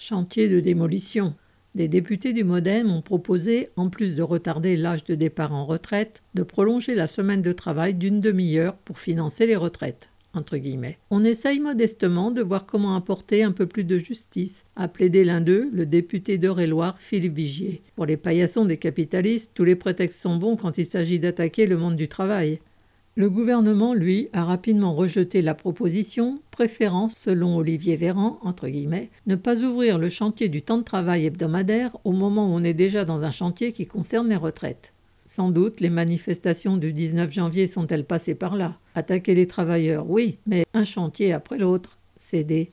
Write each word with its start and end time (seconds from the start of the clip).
Chantier 0.00 0.48
de 0.48 0.60
démolition. 0.60 1.34
Des 1.74 1.88
députés 1.88 2.32
du 2.32 2.44
Modem 2.44 2.88
ont 2.88 3.02
proposé, 3.02 3.70
en 3.74 3.90
plus 3.90 4.14
de 4.14 4.22
retarder 4.22 4.76
l'âge 4.76 5.02
de 5.02 5.16
départ 5.16 5.52
en 5.52 5.66
retraite, 5.66 6.22
de 6.34 6.44
prolonger 6.44 6.94
la 6.94 7.08
semaine 7.08 7.42
de 7.42 7.50
travail 7.50 7.94
d'une 7.94 8.20
demi-heure 8.20 8.76
pour 8.76 9.00
financer 9.00 9.44
les 9.44 9.56
retraites. 9.56 10.08
On 11.10 11.24
essaye 11.24 11.58
modestement 11.58 12.30
de 12.30 12.42
voir 12.42 12.64
comment 12.64 12.94
apporter 12.94 13.42
un 13.42 13.50
peu 13.50 13.66
plus 13.66 13.82
de 13.82 13.98
justice, 13.98 14.64
a 14.76 14.86
plaidé 14.86 15.24
l'un 15.24 15.40
d'eux, 15.40 15.68
le 15.72 15.84
député 15.84 16.38
d'Eure-et-Loire, 16.38 17.00
Philippe 17.00 17.34
Vigier. 17.34 17.82
Pour 17.96 18.06
les 18.06 18.16
paillassons 18.16 18.66
des 18.66 18.76
capitalistes, 18.76 19.50
tous 19.52 19.64
les 19.64 19.74
prétextes 19.74 20.20
sont 20.20 20.36
bons 20.36 20.54
quand 20.54 20.78
il 20.78 20.86
s'agit 20.86 21.18
d'attaquer 21.18 21.66
le 21.66 21.76
monde 21.76 21.96
du 21.96 22.06
travail. 22.06 22.60
Le 23.18 23.28
gouvernement, 23.28 23.94
lui, 23.94 24.28
a 24.32 24.44
rapidement 24.44 24.94
rejeté 24.94 25.42
la 25.42 25.56
proposition, 25.56 26.40
préférant, 26.52 27.08
selon 27.08 27.56
Olivier 27.56 27.96
Véran, 27.96 28.38
entre 28.42 28.68
guillemets, 28.68 29.10
ne 29.26 29.34
pas 29.34 29.56
ouvrir 29.64 29.98
le 29.98 30.08
chantier 30.08 30.48
du 30.48 30.62
temps 30.62 30.78
de 30.78 30.84
travail 30.84 31.26
hebdomadaire 31.26 31.96
au 32.04 32.12
moment 32.12 32.46
où 32.46 32.54
on 32.54 32.62
est 32.62 32.74
déjà 32.74 33.04
dans 33.04 33.24
un 33.24 33.32
chantier 33.32 33.72
qui 33.72 33.88
concerne 33.88 34.28
les 34.28 34.36
retraites. 34.36 34.92
Sans 35.26 35.50
doute, 35.50 35.80
les 35.80 35.90
manifestations 35.90 36.76
du 36.76 36.92
19 36.92 37.32
janvier 37.32 37.66
sont-elles 37.66 38.04
passées 38.04 38.36
par 38.36 38.54
là? 38.54 38.78
Attaquer 38.94 39.34
les 39.34 39.48
travailleurs, 39.48 40.08
oui, 40.08 40.38
mais 40.46 40.64
un 40.72 40.84
chantier 40.84 41.32
après 41.32 41.58
l'autre, 41.58 41.98
céder. 42.18 42.66